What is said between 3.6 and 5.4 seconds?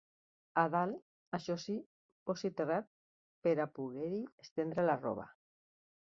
poguer-hi estendre la roba